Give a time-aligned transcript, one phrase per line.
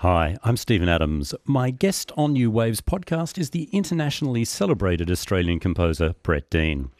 [0.00, 1.34] Hi, I'm Stephen Adams.
[1.44, 6.90] My guest on New Waves podcast is the internationally celebrated Australian composer Brett Dean.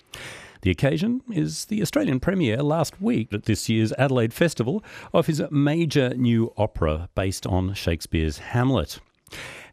[0.61, 4.85] The occasion is the Australian premiere last week at this year's Adelaide Festival
[5.15, 8.99] of his major new opera based on Shakespeare's Hamlet.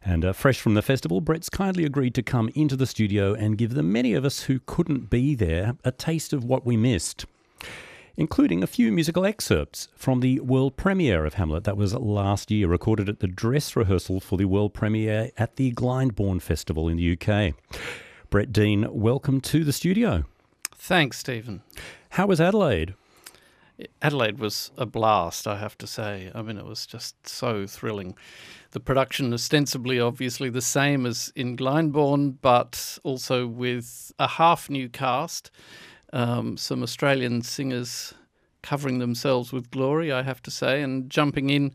[0.02, 3.58] And uh, fresh from the festival, Brett's kindly agreed to come into the studio and
[3.58, 7.26] give the many of us who couldn't be there a taste of what we missed
[8.18, 12.66] including a few musical excerpts from the world premiere of Hamlet that was last year,
[12.66, 17.16] recorded at the dress rehearsal for the world premiere at the Glyndebourne Festival in the
[17.16, 17.54] UK.
[18.28, 20.24] Brett Dean, welcome to the studio.
[20.74, 21.62] Thanks, Stephen.
[22.10, 22.94] How was Adelaide?
[24.02, 26.32] Adelaide was a blast, I have to say.
[26.34, 28.16] I mean, it was just so thrilling.
[28.72, 34.88] The production, ostensibly, obviously, the same as in Glyndebourne, but also with a half new
[34.88, 35.52] cast
[36.12, 38.14] um, some Australian singers
[38.62, 41.72] covering themselves with glory, I have to say, and jumping in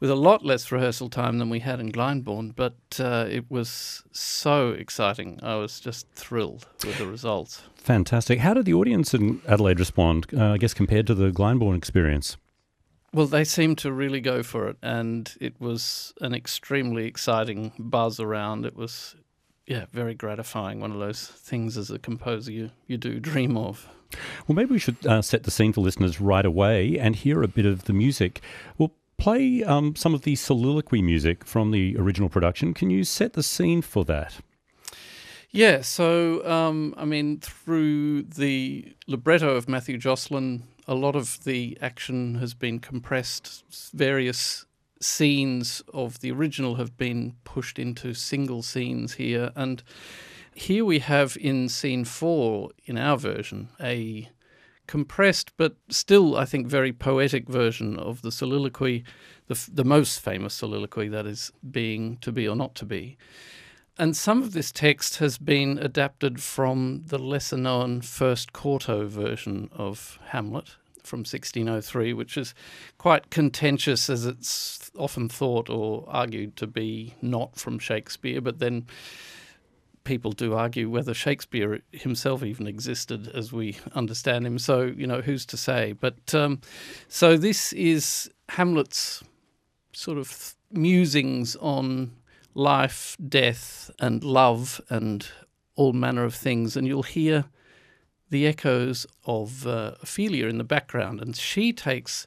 [0.00, 2.54] with a lot less rehearsal time than we had in Glyndebourne.
[2.56, 5.38] But uh, it was so exciting.
[5.42, 7.62] I was just thrilled with the results.
[7.76, 8.38] Fantastic.
[8.38, 12.36] How did the audience in Adelaide respond, uh, I guess, compared to the Glyndebourne experience?
[13.14, 18.18] Well, they seemed to really go for it, and it was an extremely exciting buzz
[18.18, 18.64] around.
[18.64, 19.16] It was
[19.66, 20.80] yeah, very gratifying.
[20.80, 23.88] One of those things as a composer you, you do dream of.
[24.46, 27.48] Well, maybe we should uh, set the scene for listeners right away and hear a
[27.48, 28.40] bit of the music.
[28.76, 32.74] We'll play um, some of the soliloquy music from the original production.
[32.74, 34.38] Can you set the scene for that?
[35.50, 41.78] Yeah, so um, I mean, through the libretto of Matthew Jocelyn, a lot of the
[41.80, 43.62] action has been compressed.
[43.94, 44.64] Various
[45.02, 49.52] scenes of the original have been pushed into single scenes here.
[49.56, 49.82] And
[50.54, 54.28] here we have in scene four, in our version, a
[54.86, 59.04] compressed but still, I think, very poetic version of the soliloquy,
[59.46, 63.16] the, the most famous soliloquy that is being to be or not to be.
[63.98, 69.68] And some of this text has been adapted from the lesser known first quarto version
[69.72, 72.54] of Hamlet, from 1603, which is
[72.98, 78.86] quite contentious as it's often thought or argued to be not from Shakespeare, but then
[80.04, 84.58] people do argue whether Shakespeare himself even existed as we understand him.
[84.58, 85.92] So, you know, who's to say?
[85.92, 86.60] But um,
[87.08, 89.22] so this is Hamlet's
[89.92, 92.12] sort of musings on
[92.54, 95.26] life, death, and love, and
[95.76, 96.76] all manner of things.
[96.76, 97.44] And you'll hear
[98.32, 102.26] the echoes of uh, Ophelia in the background, and she takes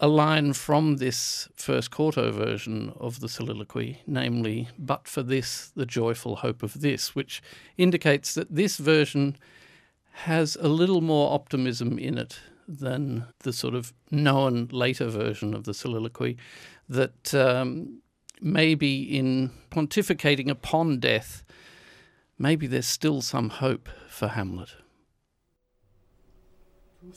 [0.00, 5.84] a line from this first quarto version of the soliloquy, namely, but for this, the
[5.84, 7.42] joyful hope of this, which
[7.76, 9.36] indicates that this version
[10.12, 15.64] has a little more optimism in it than the sort of known later version of
[15.64, 16.38] the soliloquy,
[16.88, 18.00] that um,
[18.40, 21.44] maybe in pontificating upon death,
[22.38, 24.70] maybe there's still some hope for Hamlet.
[27.02, 27.14] And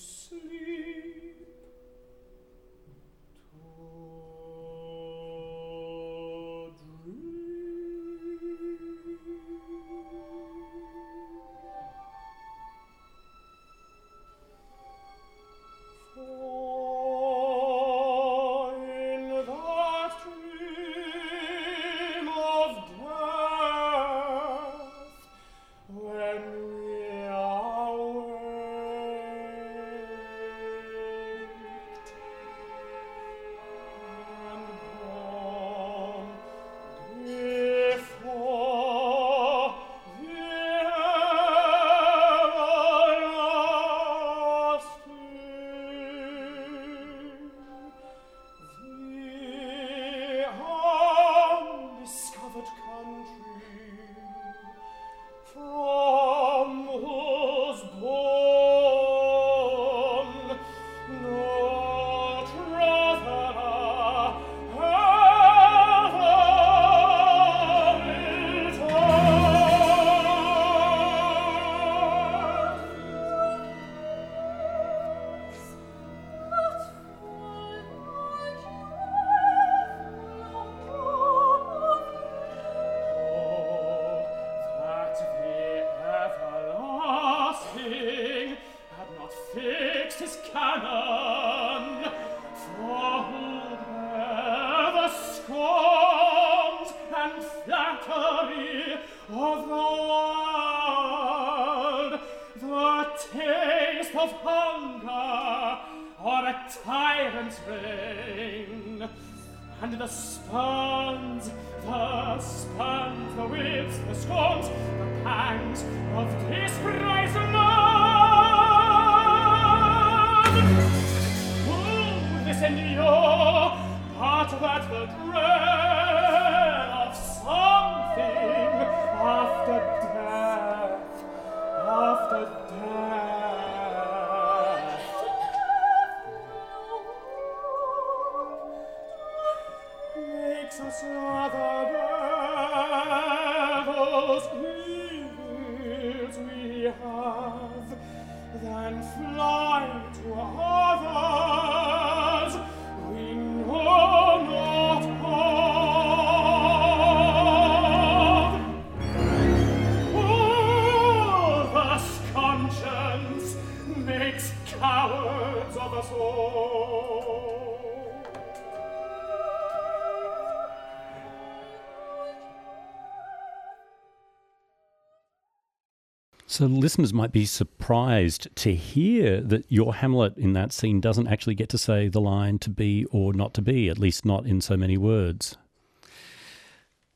[176.61, 181.55] So listeners might be surprised to hear that your Hamlet in that scene doesn't actually
[181.55, 184.61] get to say the line to be or not to be, at least not in
[184.61, 185.57] so many words.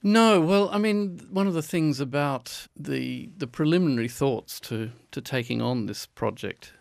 [0.01, 5.21] No, well, I mean, one of the things about the the preliminary thoughts to to
[5.21, 6.73] taking on this project,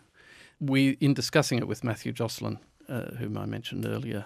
[0.59, 2.57] we in discussing it with Matthew Jocelyn,
[2.89, 4.25] uh, whom I mentioned earlier,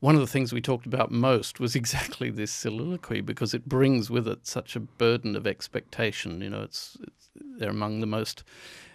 [0.00, 4.10] one of the things we talked about most was exactly this soliloquy because it brings
[4.10, 6.40] with it such a burden of expectation.
[6.40, 7.28] You know, it's, it's
[7.58, 8.44] they're among the most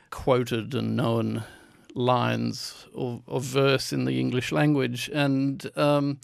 [0.10, 1.44] quoted and known
[1.96, 6.20] lines of, verse in the English language, and um,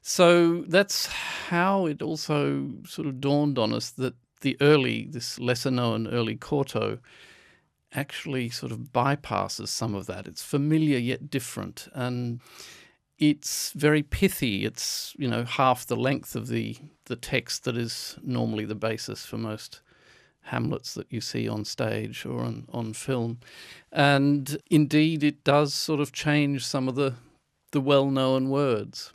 [0.00, 5.70] so that's how it also sort of dawned on us that the early, this lesser
[5.70, 6.98] known early quarto,
[7.94, 10.26] actually sort of bypasses some of that.
[10.26, 12.40] It's familiar yet different, and
[13.22, 14.64] it's very pithy.
[14.64, 19.24] It's you know half the length of the the text that is normally the basis
[19.24, 19.80] for most
[20.46, 23.38] Hamlets that you see on stage or on, on film,
[23.92, 27.14] and indeed it does sort of change some of the
[27.70, 29.12] the well known words.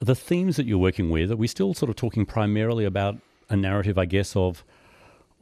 [0.00, 3.16] The themes that you're working with, are we still sort of talking primarily about
[3.48, 4.64] a narrative, I guess, of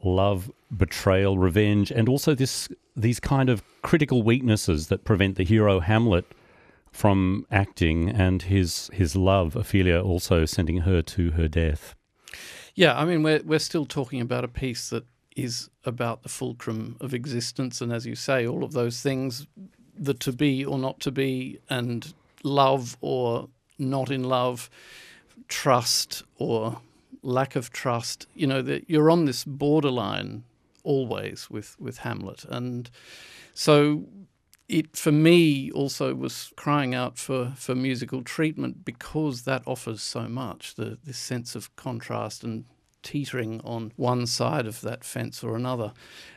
[0.03, 5.81] love, betrayal, revenge, and also this these kind of critical weaknesses that prevent the hero
[5.81, 6.25] Hamlet
[6.91, 11.95] from acting and his his love, Ophelia, also sending her to her death.
[12.75, 15.05] Yeah, I mean we're we're still talking about a piece that
[15.35, 19.47] is about the fulcrum of existence, and as you say, all of those things,
[19.97, 22.13] the to be or not to be, and
[22.43, 24.69] love or not in love,
[25.47, 26.81] trust or
[27.21, 28.27] lack of trust.
[28.33, 30.43] You know that you're on this borderline
[30.83, 32.89] always with with Hamlet, and
[33.53, 34.05] so
[34.69, 40.27] it for me also was crying out for, for musical treatment because that offers so
[40.27, 42.65] much the this sense of contrast and
[43.01, 45.91] teetering on one side of that fence or another.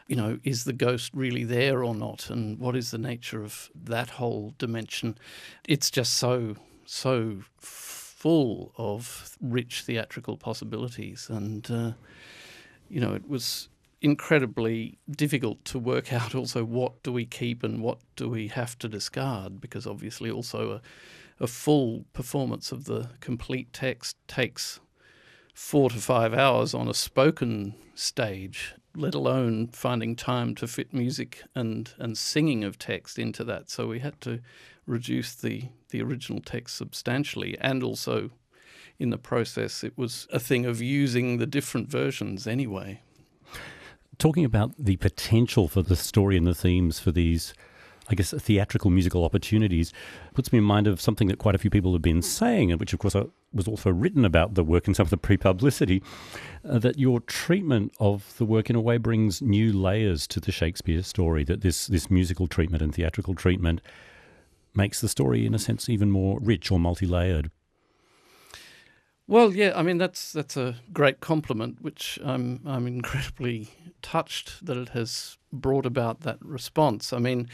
[0.06, 2.30] You know is the ghost really there or not?
[2.30, 5.18] And what is the nature of that whole dimension?
[5.68, 6.56] It's just so
[6.86, 11.28] so full of rich theatrical possibilities.
[11.28, 11.92] And uh,
[12.88, 13.68] you know it was
[14.02, 18.78] incredibly difficult to work out also what do we keep and what do we have
[18.78, 24.80] to discard because obviously also a, a full performance of the complete text takes
[25.54, 31.42] four to five hours on a spoken stage let alone finding time to fit music
[31.54, 33.70] and, and singing of text into that.
[33.70, 34.40] So we had to
[34.86, 38.30] reduce the, the original text substantially and also
[38.98, 43.00] in the process it was a thing of using the different versions anyway
[44.18, 47.54] talking about the potential for the story and the themes for these,
[48.08, 49.92] I guess, theatrical musical opportunities,
[50.34, 52.80] puts me in mind of something that quite a few people have been saying, and
[52.80, 53.16] which, of course,
[53.52, 56.02] was also written about the work in some of the pre publicity,
[56.68, 60.52] uh, that your treatment of the work, in a way, brings new layers to the
[60.52, 63.80] Shakespeare story, that this, this musical treatment and theatrical treatment
[64.74, 67.50] makes the story, in a sense, even more rich or multi layered.
[69.26, 73.68] Well, yeah, I mean that's that's a great compliment, which I'm I'm incredibly
[74.02, 77.12] touched that it has brought about that response.
[77.12, 77.48] I mean,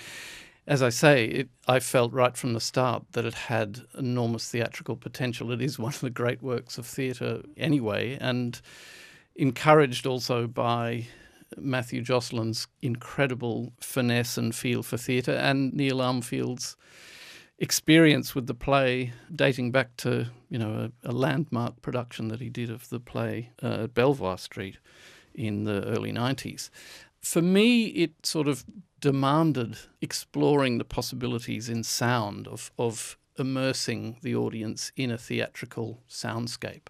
[0.66, 4.96] as I say, it, I felt right from the start that it had enormous theatrical
[4.96, 5.52] potential.
[5.52, 8.60] It is one of the great works of theatre anyway, and
[9.36, 11.06] encouraged also by
[11.56, 16.76] Matthew Jocelyn's incredible finesse and feel for theatre and Neil Armfield's
[17.58, 22.48] experience with the play dating back to you know a, a landmark production that he
[22.48, 24.78] did of the play uh, at Belvoir Street
[25.34, 26.70] in the early 90s.
[27.20, 28.64] For me, it sort of
[29.00, 36.88] demanded exploring the possibilities in sound of, of immersing the audience in a theatrical soundscape.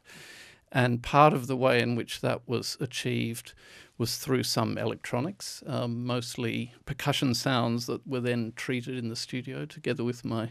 [0.73, 3.53] And part of the way in which that was achieved
[3.99, 9.67] was through some electronics, um, mostly percussion sounds that were then treated in the studio
[9.67, 10.51] together with my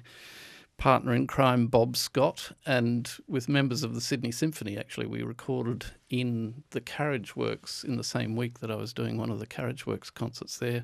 [0.78, 4.78] partner in crime, Bob Scott, and with members of the Sydney Symphony.
[4.78, 9.18] Actually, we recorded in the Carriage Works in the same week that I was doing
[9.18, 10.84] one of the Carriage Works concerts there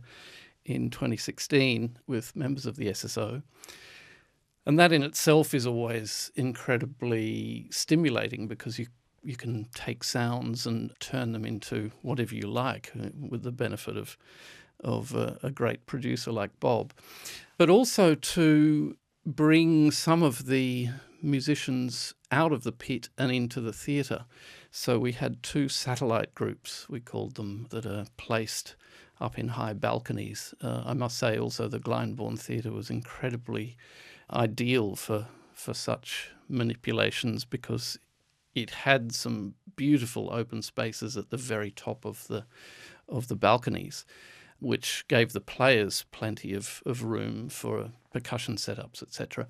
[0.65, 3.43] in 2016 with members of the SSO.
[4.65, 8.87] And that in itself is always incredibly stimulating because you
[9.23, 13.97] you can take sounds and turn them into whatever you like uh, with the benefit
[13.97, 14.17] of
[14.83, 16.93] of a, a great producer like Bob.
[17.57, 20.89] But also to bring some of the
[21.21, 24.25] musicians out of the pit and into the theatre.
[24.71, 28.75] So we had two satellite groups, we called them, that are placed
[29.21, 30.53] up in high balconies.
[30.61, 33.77] Uh, I must say also the Glyndebourne Theatre was incredibly
[34.31, 37.97] ideal for, for such manipulations because
[38.55, 42.45] it had some beautiful open spaces at the very top of the
[43.09, 44.05] of the balconies,
[44.59, 49.47] which gave the players plenty of, of room for percussion setups, etc.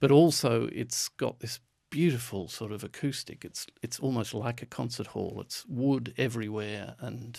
[0.00, 3.44] But also, it's got this beautiful sort of acoustic.
[3.44, 5.38] It's it's almost like a concert hall.
[5.40, 7.38] It's wood everywhere, and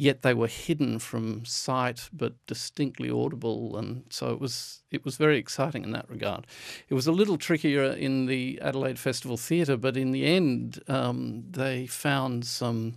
[0.00, 5.18] yet they were hidden from sight but distinctly audible and so it was it was
[5.18, 6.46] very exciting in that regard.
[6.88, 11.44] It was a little trickier in the Adelaide Festival Theatre but in the end um,
[11.50, 12.94] they found some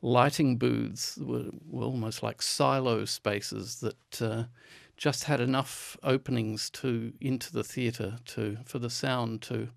[0.00, 4.44] lighting booths that were, were almost like silo spaces that uh,
[4.96, 9.68] just had enough openings to into the theatre to for the sound to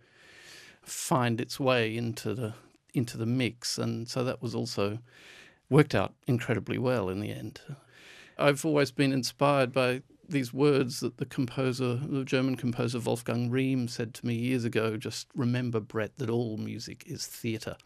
[0.83, 2.53] find its way into the
[2.93, 3.77] into the mix.
[3.77, 4.99] And so that was also
[5.71, 7.61] worked out incredibly well in the end.
[8.37, 13.87] I've always been inspired by these words that the composer, the German composer Wolfgang Rihm
[13.87, 17.77] said to me years ago just remember, Brett, that all music is theatre.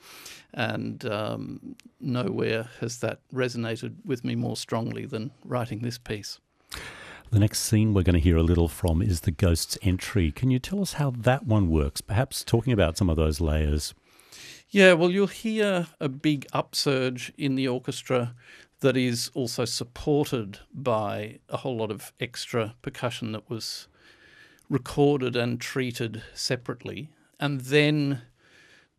[0.53, 6.39] And um, nowhere has that resonated with me more strongly than writing this piece.
[7.31, 10.31] The next scene we're going to hear a little from is the Ghost's Entry.
[10.31, 12.01] Can you tell us how that one works?
[12.01, 13.93] Perhaps talking about some of those layers.
[14.69, 18.35] Yeah, well, you'll hear a big upsurge in the orchestra
[18.81, 23.87] that is also supported by a whole lot of extra percussion that was
[24.69, 27.09] recorded and treated separately.
[27.39, 28.23] And then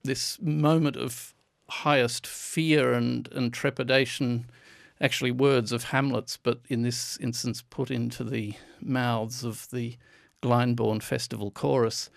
[0.02, 1.34] this moment of
[1.68, 4.46] highest fear and, and trepidation,
[5.00, 9.96] actually words of Hamlet's, but in this instance put into the mouths of the
[10.42, 12.08] Glyndebourne Festival chorus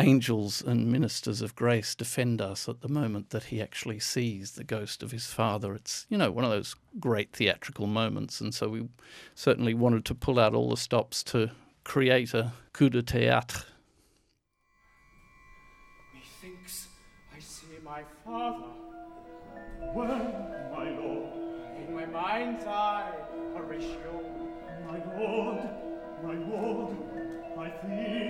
[0.00, 4.64] angels and ministers of grace defend us at the moment that he actually sees the
[4.64, 5.74] ghost of his father.
[5.74, 8.40] It's, you know, one of those great theatrical moments.
[8.40, 8.88] And so we
[9.34, 11.50] certainly wanted to pull out all the stops to
[11.84, 13.64] create a coup de théâtre.
[16.14, 16.88] Methinks
[17.36, 18.68] I see my father.
[19.92, 21.32] Where, my lord?
[21.78, 23.12] In my mind's eye,
[23.54, 24.24] Horatio.
[24.88, 25.68] My lord,
[26.24, 26.96] my lord,
[27.58, 28.29] I think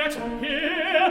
[0.00, 1.04] let hear,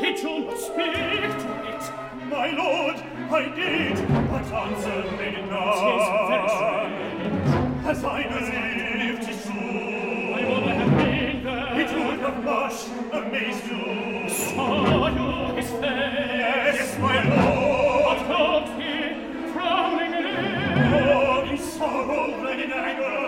[0.00, 0.94] did you not speak
[1.42, 1.84] to it?
[2.28, 2.96] My lord,
[3.30, 3.96] I did,
[4.30, 6.92] but answer me none.
[7.84, 11.80] As I believed it true, I would have been there.
[11.80, 12.78] It would have much
[13.12, 13.82] amazed you.
[14.28, 15.82] Saw you his face.
[15.82, 18.02] Yes, my lord.
[18.04, 18.92] What not he,
[19.52, 20.24] frowning in.
[20.94, 23.21] Oh, in sorrow, and in anger.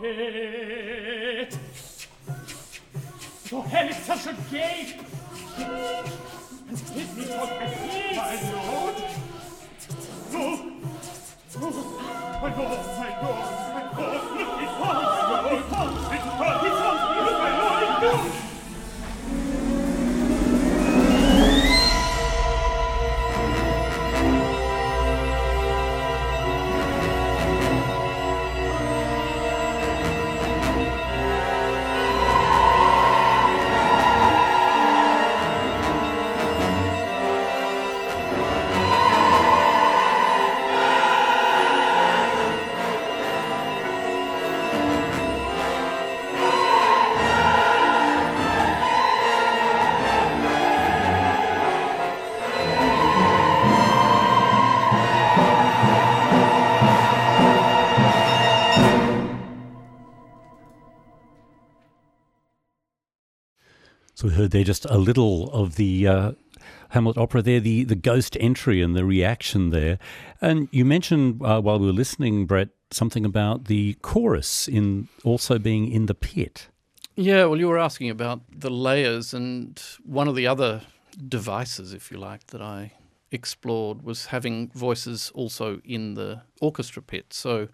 [0.00, 1.58] poet.
[3.50, 4.96] Your hand is such a gate.
[5.56, 8.16] And give me what I please.
[8.16, 8.96] My lord.
[10.32, 10.44] No.
[11.60, 11.68] No.
[12.42, 14.22] My lord, my lord, my lord.
[14.34, 15.04] Look, it falls.
[15.52, 15.74] It falls.
[15.74, 16.12] It falls.
[16.12, 16.62] It falls.
[16.64, 17.00] It falls.
[17.04, 18.33] My lord, it falls.
[64.14, 66.32] So we heard there just a little of the uh,
[66.90, 69.98] Hamlet opera there, the, the ghost entry and the reaction there.
[70.40, 75.58] And you mentioned uh, while we were listening, Brett, something about the chorus in also
[75.58, 76.68] being in the pit.
[77.16, 80.82] Yeah, well, you were asking about the layers, and one of the other
[81.28, 82.92] devices, if you like, that I
[83.30, 87.32] explored was having voices also in the orchestra pit.
[87.32, 87.68] So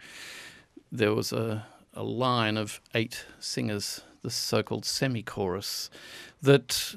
[0.91, 5.91] there was a, a line of eight singers, the so called semi chorus,
[6.43, 6.95] that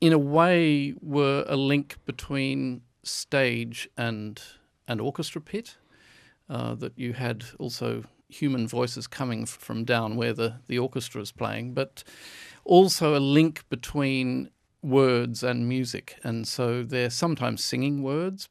[0.00, 4.40] in a way were a link between stage and
[4.88, 5.76] and orchestra pit.
[6.48, 11.32] Uh, that you had also human voices coming from down where the, the orchestra is
[11.32, 12.04] playing, but
[12.64, 14.48] also a link between
[14.82, 16.16] words and music.
[16.22, 18.48] And so they're sometimes singing words,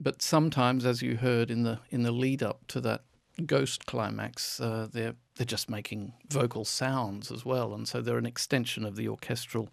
[0.00, 3.02] but sometimes, as you heard in the in the lead up to that
[3.46, 8.26] ghost climax, uh, they're they're just making vocal sounds as well, and so they're an
[8.26, 9.68] extension of the orchestral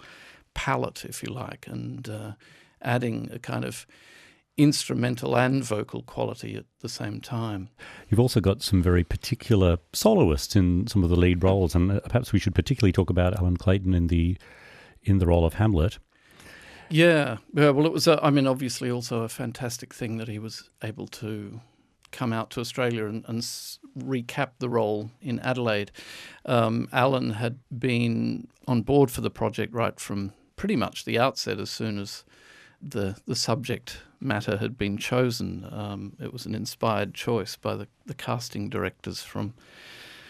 [0.54, 2.32] palette, if you like, and uh,
[2.82, 3.86] adding a kind of
[4.56, 7.70] instrumental and vocal quality at the same time.
[8.10, 12.00] You've also got some very particular soloists in some of the lead roles, and uh,
[12.02, 14.38] perhaps we should particularly talk about Allan Clayton in the
[15.02, 15.98] in the role of Hamlet.
[16.90, 17.72] Yeah, yeah.
[17.72, 18.08] Well, it was.
[18.08, 21.62] A, I mean, obviously, also a fantastic thing that he was able to
[22.14, 23.42] come out to Australia and, and
[23.98, 25.92] recap the role in Adelaide.
[26.46, 31.60] Um, Allan had been on board for the project right from pretty much the outset.
[31.60, 32.24] As soon as
[32.82, 37.88] the the subject matter had been chosen, um, it was an inspired choice by the,
[38.06, 39.54] the casting directors from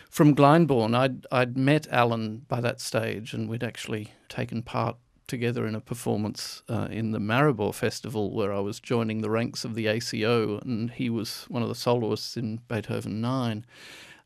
[0.10, 0.96] from Glyndebourne.
[0.96, 5.82] I'd I'd met Allan by that stage, and we'd actually taken part together in a
[5.82, 10.60] performance uh, in the Maribor Festival where I was joining the ranks of the ACO,
[10.60, 13.66] and he was one of the soloists in Beethoven Nine.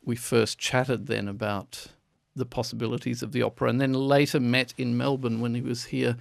[0.04, 1.88] We first chatted then about
[2.36, 6.18] the possibilities of the opera, and then later met in Melbourne when he was here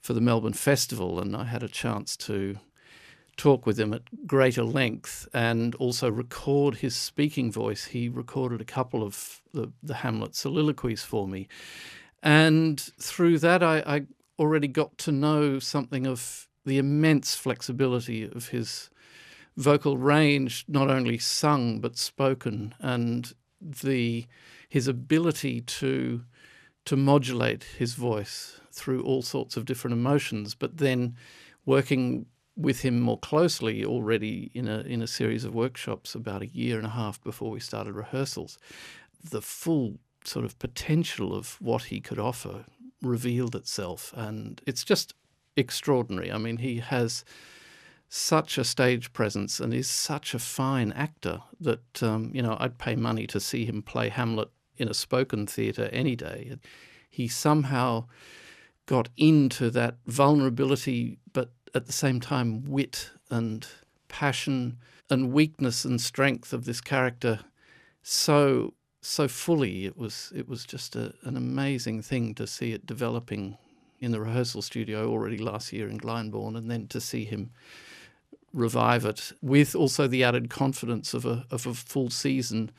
[0.00, 2.58] for the Melbourne Festival, and I had a chance to
[3.36, 7.86] talk with him at greater length and also record his speaking voice.
[7.86, 11.48] He recorded a couple of the, the Hamlet soliloquies for me.
[12.22, 14.02] And through that, I, I
[14.38, 18.88] already got to know something of the immense flexibility of his
[19.56, 24.26] vocal range, not only sung but spoken, and the
[24.68, 26.22] his ability to
[26.84, 31.14] to modulate his voice through all sorts of different emotions, but then
[31.64, 36.46] working with him more closely already in a in a series of workshops about a
[36.48, 38.58] year and a half before we started rehearsals,
[39.30, 42.64] the full sort of potential of what he could offer
[43.00, 45.14] revealed itself, and it's just
[45.56, 46.30] extraordinary.
[46.30, 47.24] I mean, he has
[48.08, 52.78] such a stage presence and is such a fine actor that um, you know I'd
[52.78, 56.56] pay money to see him play Hamlet in a spoken theatre any day.
[57.08, 58.06] He somehow
[58.86, 63.66] got into that vulnerability, but at the same time wit and
[64.08, 67.40] passion and weakness and strength of this character
[68.02, 69.84] so so fully.
[69.84, 73.58] It was it was just a, an amazing thing to see it developing
[74.00, 77.50] in the rehearsal studio already last year in Glyndebourne, and then to see him
[78.52, 82.70] revive it with also the added confidence of a of a full season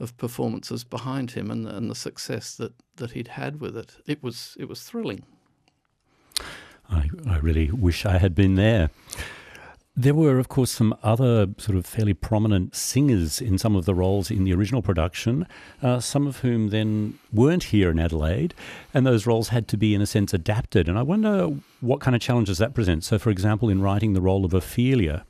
[0.00, 3.96] of performances behind him and, and the success that, that he'd had with it.
[4.06, 5.24] It was it was thrilling.
[6.90, 8.90] I, I really wish I had been there.
[9.96, 13.94] There were, of course, some other sort of fairly prominent singers in some of the
[13.94, 15.46] roles in the original production,
[15.82, 18.54] uh, some of whom then weren't here in Adelaide,
[18.92, 20.88] and those roles had to be, in a sense, adapted.
[20.88, 23.06] And I wonder what kind of challenges that presents.
[23.06, 25.24] So, for example, in writing the role of Ophelia.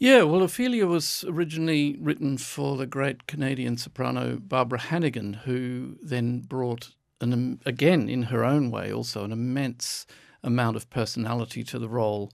[0.00, 6.40] Yeah, well, Ophelia was originally written for the great Canadian soprano Barbara Hannigan, who then
[6.40, 10.06] brought an again in her own way also an immense
[10.42, 12.32] amount of personality to the role.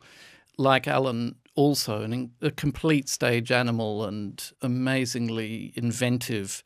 [0.58, 6.62] Like Allan, also an, a complete stage animal and amazingly inventive.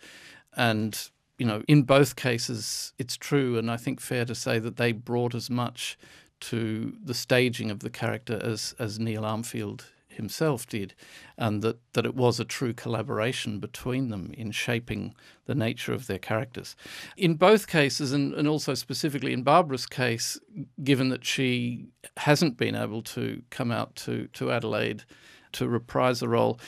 [0.57, 0.99] And,
[1.39, 4.93] you know, in both cases, it's true, and I think fair to say that they
[4.93, 5.97] brought as much
[6.41, 10.95] to the staging of the character as, as Neil Armfield himself did,
[11.37, 15.15] and that, that it was a true collaboration between them in shaping
[15.47, 16.77] the nature of their characters.
[17.17, 20.39] In both cases, and, and also specifically in Barbara's case,
[20.83, 25.05] given that she hasn't been able to come out to, to Adelaide
[25.53, 26.59] to reprise the role,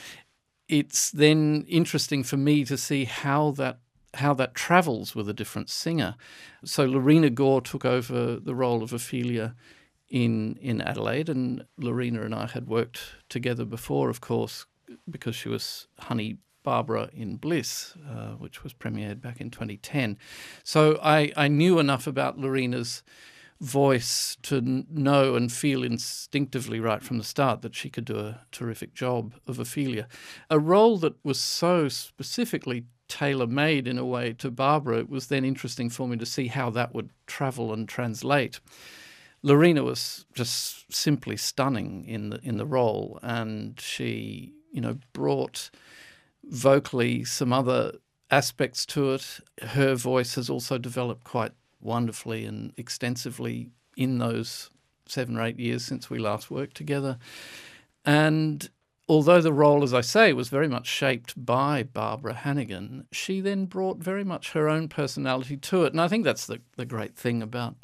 [0.69, 3.79] it's then interesting for me to see how that
[4.19, 6.15] how that travels with a different singer.
[6.65, 9.57] So Lorina Gore took over the role of Ophelia
[10.09, 14.67] in in Adelaide, and Lorina and I had worked together before, of course,
[15.09, 20.19] because she was Honey Barbara in Bliss, uh, which was premiered back in 2010.
[20.65, 23.05] So I, I knew enough about Lorina's
[23.61, 28.41] voice to know and feel instinctively right from the start that she could do a
[28.51, 30.09] terrific job of Ophelia.
[30.51, 35.29] A role that was so specifically tailor made in a way to Barbara, it was
[35.29, 38.61] then interesting for me to see how that would travel and translate.
[39.45, 45.71] Lorina was just simply stunning in the in the role, and she, you know, brought
[46.45, 47.93] vocally some other
[48.31, 49.41] aspects to it.
[49.61, 51.53] Her voice has also developed quite
[51.83, 54.71] wonderfully and extensively in those
[55.07, 57.19] seven or eight years since we last worked together.
[58.03, 58.71] And
[59.09, 63.67] although the role, as I say, was very much shaped by Barbara Hannigan, she then
[63.67, 65.93] brought very much her own personality to it.
[65.93, 67.77] And I think that's the, the great thing about,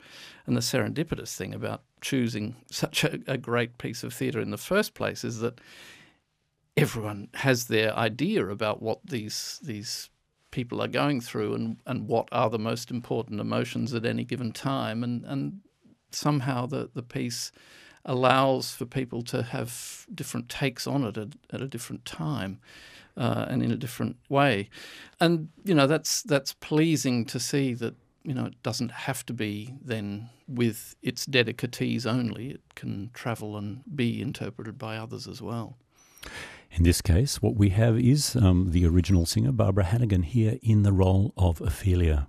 [0.47, 4.57] and the serendipitous thing about choosing such a, a great piece of theatre in the
[4.57, 5.61] first place is that
[6.77, 10.09] everyone has their idea about what these these
[10.51, 14.51] people are going through and, and what are the most important emotions at any given
[14.51, 15.61] time and, and
[16.11, 17.53] somehow the, the piece
[18.05, 22.59] allows for people to have different takes on it at, at a different time
[23.17, 24.69] uh, and in a different way.
[25.19, 29.33] And, you know, that's, that's pleasing to see that, you know, it doesn't have to
[29.33, 32.51] be then with its dedicatees only.
[32.51, 35.77] It can travel and be interpreted by others as well.
[36.73, 40.83] In this case, what we have is um, the original singer, Barbara Hannigan, here in
[40.83, 42.29] the role of Ophelia.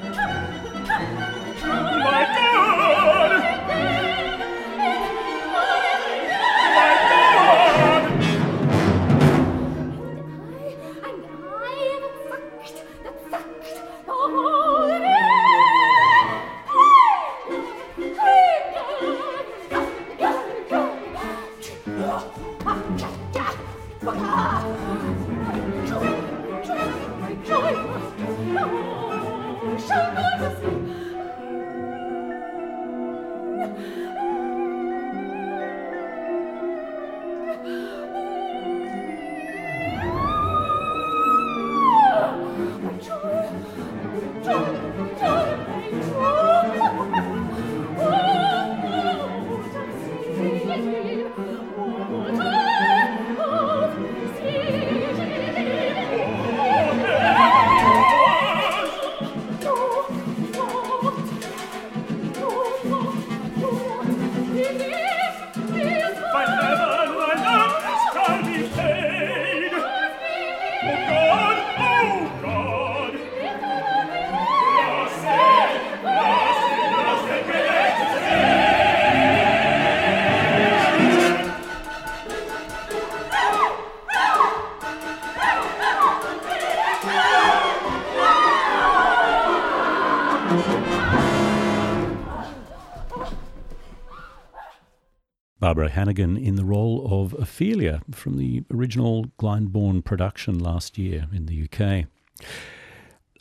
[95.91, 101.63] Hannigan in the role of Ophelia from the original Glyndebourne production last year in the
[101.63, 102.07] UK.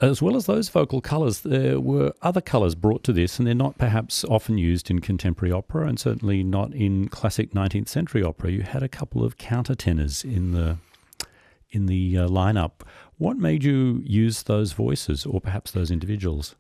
[0.00, 3.54] As well as those vocal colours, there were other colours brought to this, and they're
[3.54, 8.50] not perhaps often used in contemporary opera, and certainly not in classic 19th century opera.
[8.50, 10.78] You had a couple of countertenors in the
[11.72, 12.80] in the uh, lineup.
[13.18, 16.56] What made you use those voices, or perhaps those individuals?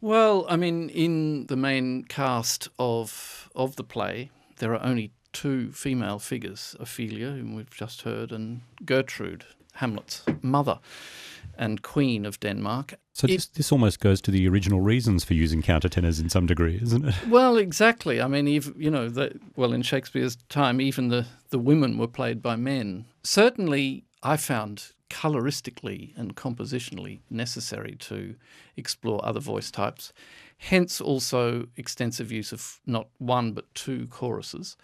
[0.00, 4.30] Well, I mean, in the main cast of of the play,
[4.62, 9.44] there are only two female figures: Ophelia, whom we've just heard, and Gertrude,
[9.74, 10.78] Hamlet's mother
[11.58, 12.94] and Queen of Denmark.
[13.12, 16.78] So this, this almost goes to the original reasons for using countertenors in some degree,
[16.80, 17.14] isn't it?
[17.28, 18.22] Well, exactly.
[18.22, 22.40] I mean, you know, the, well, in Shakespeare's time, even the, the women were played
[22.40, 23.06] by men.
[23.24, 28.36] Certainly, I found coloristically and compositionally necessary to
[28.76, 30.12] explore other voice types.
[30.68, 34.76] Hence, also extensive use of not one but two choruses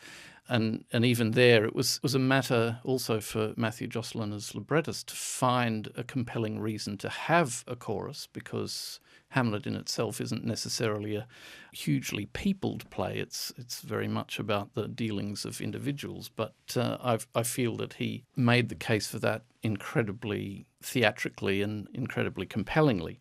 [0.48, 5.08] and and even there, it was was a matter also for Matthew Jocelyn as librettist
[5.08, 8.98] to find a compelling reason to have a chorus because
[9.30, 11.26] Hamlet in itself isn't necessarily a
[11.72, 13.18] hugely peopled play.
[13.18, 16.30] It's it's very much about the dealings of individuals.
[16.34, 21.88] But uh, I I feel that he made the case for that incredibly theatrically and
[21.92, 23.20] incredibly compellingly,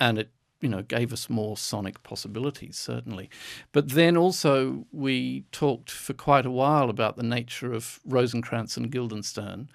[0.00, 0.30] and it
[0.64, 3.28] you know, gave us more sonic possibilities, certainly.
[3.72, 8.90] But then also we talked for quite a while about the nature of Rosencrantz and
[8.90, 9.68] Guildenstern,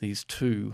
[0.00, 0.72] these two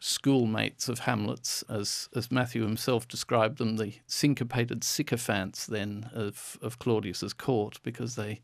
[0.00, 6.80] schoolmates of Hamlet's, as, as Matthew himself described them, the syncopated sycophants then of, of
[6.80, 8.40] Claudius's court, because they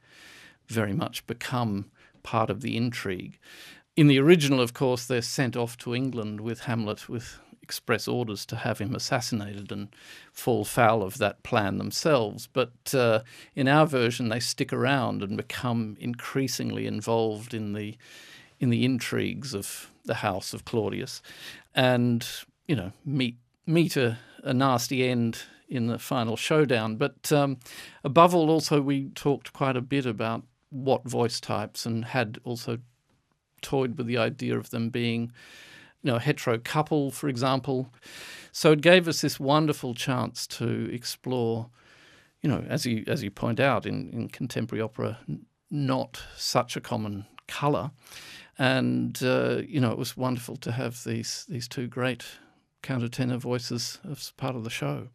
[0.68, 1.90] very much become
[2.22, 3.36] part of the intrigue.
[3.96, 7.40] In the original, of course, they're sent off to England with Hamlet with
[7.72, 9.88] express orders to have him assassinated and
[10.30, 12.46] fall foul of that plan themselves.
[12.52, 13.20] But uh,
[13.54, 17.96] in our version, they stick around and become increasingly involved in the
[18.60, 21.22] in the intrigues of the house of Claudius,
[21.74, 22.26] and
[22.68, 26.96] you know meet meet a, a nasty end in the final showdown.
[26.96, 27.56] But um,
[28.04, 32.80] above all, also we talked quite a bit about what voice types and had also
[33.62, 35.32] toyed with the idea of them being
[36.02, 37.92] you know, hetero couple, for example.
[38.50, 41.70] So it gave us this wonderful chance to explore,
[42.42, 45.18] you know, as you as you point out in, in contemporary opera,
[45.70, 47.92] not such a common colour,
[48.58, 52.24] and uh, you know it was wonderful to have these these two great
[52.82, 55.08] countertenor voices as part of the show.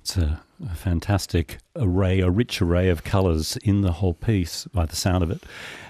[0.00, 4.86] It's a, a, fantastic array, a rich array of colours in the whole piece by
[4.86, 5.42] the sound of it.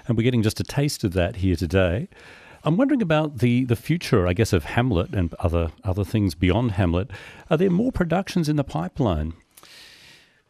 [0.07, 2.09] And we're getting just a taste of that here today.
[2.67, 6.71] I'm wondering about the, the future, I guess, of Hamlet and other other things beyond
[6.71, 7.09] Hamlet.
[7.49, 9.35] Are there more productions in the pipeline?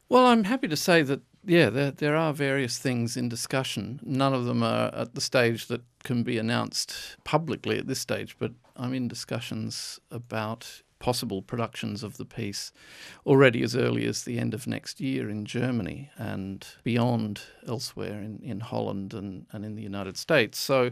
[0.09, 3.99] Well, I'm happy to say that yeah, there there are various things in discussion.
[4.03, 8.35] None of them are at the stage that can be announced publicly at this stage,
[8.39, 12.71] but I'm in discussions about possible productions of the piece
[13.27, 18.39] already as early as the end of next year in Germany and beyond elsewhere in,
[18.41, 20.57] in Holland and, and in the United States.
[20.57, 20.89] So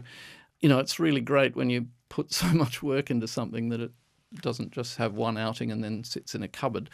[0.60, 3.92] you know, it's really great when you put so much work into something that it
[4.40, 6.90] doesn't just have one outing and then sits in a cupboard,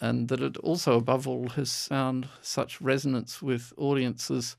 [0.00, 4.56] and that it also, above all, has found such resonance with audiences,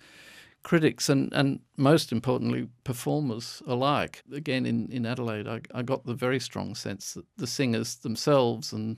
[0.64, 4.24] critics, and, and most importantly, performers alike.
[4.32, 8.72] Again, in, in Adelaide, I, I got the very strong sense that the singers themselves
[8.72, 8.98] and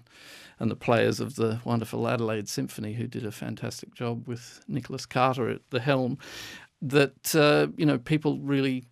[0.59, 5.05] and the players of the wonderful Adelaide Symphony, who did a fantastic job with Nicholas
[5.05, 6.17] Carter at the helm,
[6.81, 8.85] that uh, you know people really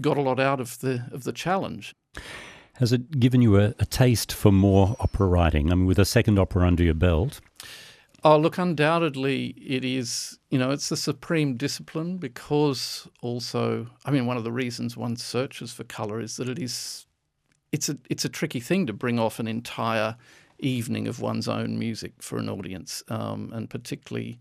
[0.00, 1.94] got a lot out of the of the challenge.
[2.74, 5.70] Has it given you a, a taste for more opera writing?
[5.70, 7.40] I mean, with a second opera under your belt.
[8.22, 14.26] Oh, look, undoubtedly it is, you know, it's the supreme discipline because also, I mean,
[14.26, 17.06] one of the reasons one searches for colour is that it is,
[17.72, 20.16] it's a, it's a tricky thing to bring off an entire
[20.58, 24.38] evening of one's own music for an audience, um, and particularly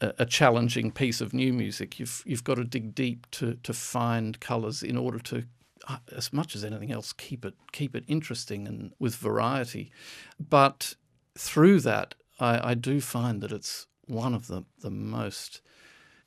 [0.00, 1.98] a, challenging piece of new music.
[1.98, 5.44] You've you've got to dig deep to to find colours in order to
[5.88, 9.90] uh, as much as anything else, keep it keep it interesting and with variety.
[10.38, 10.94] But
[11.36, 15.60] through that, I, I, do find that it's one of the the most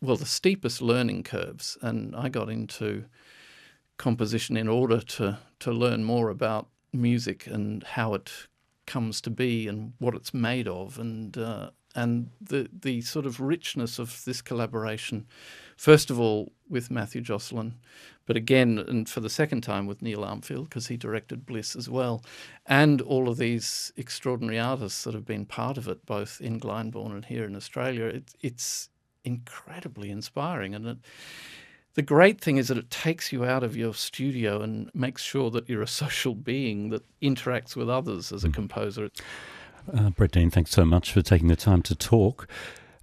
[0.02, 1.78] well the steepest learning curves.
[1.82, 3.06] And I got into
[3.98, 8.32] composition in order to to learn more about music and how it
[8.86, 13.40] comes to be and what it's made of and uh, and the the sort of
[13.40, 15.26] richness of this collaboration,
[15.78, 17.76] first of all with Matthew Jocelyn,
[18.26, 21.90] but again and for the second time with Neil Armfield because he directed Bliss as
[21.90, 22.24] well,
[22.66, 27.12] and all of these extraordinary artists that have been part of it, both in Glyndebourne
[27.12, 28.06] and here in Australia.
[28.06, 28.90] It, it's
[29.24, 30.76] incredibly inspiring.
[30.76, 30.98] And it,
[31.96, 35.50] the great thing is that it takes you out of your studio and makes sure
[35.52, 38.54] that you're a social being that interacts with others as a Mm.
[38.54, 39.10] composer.
[39.92, 42.48] Uh, Brett Dean, thanks so much for taking the time to talk.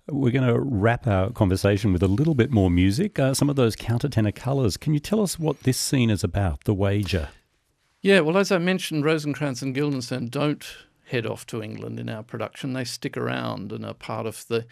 [0.08, 3.18] We're going to wrap our conversation with a little bit more music.
[3.18, 4.76] Uh, some of those countertenor colours.
[4.76, 7.28] Can you tell us what this scene is about, The Wager?
[8.02, 10.66] Yeah, well, as I mentioned, Rosencrantz and Guildenstern don't
[11.04, 12.72] head off to England in our production.
[12.72, 14.66] They stick around and are part of the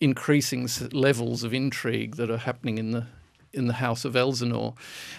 [0.00, 3.06] increasing levels of intrigue that are happening in the
[3.52, 4.74] in the House of Elsinore.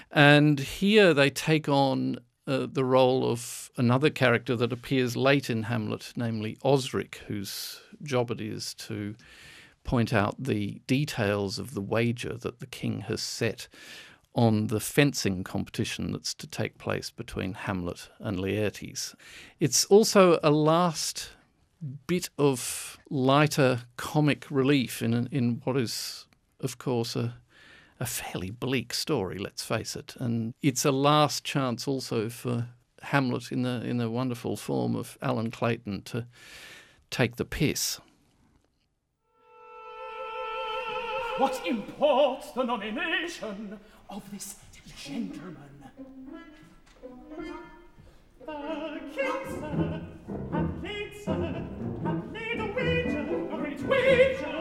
[0.09, 5.63] And here they take on uh, the role of another character that appears late in
[5.63, 9.15] Hamlet, namely Osric, whose job it is to
[9.83, 13.67] point out the details of the wager that the king has set
[14.33, 19.13] on the fencing competition that's to take place between Hamlet and Laertes.
[19.59, 21.31] It's also a last
[22.07, 26.27] bit of lighter comic relief in in what is,
[26.59, 27.35] of course, a
[28.01, 29.37] a fairly bleak story.
[29.37, 32.67] Let's face it, and it's a last chance also for
[33.03, 36.25] Hamlet in the in the wonderful form of Allan Clayton to
[37.11, 37.99] take the piss.
[41.37, 44.55] What imports the nomination of this
[44.97, 45.55] gentleman?
[48.45, 50.01] The king,
[51.23, 51.65] sir, sir,
[52.59, 54.60] a wager, a great wager,